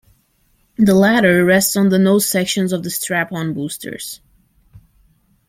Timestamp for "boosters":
3.53-4.19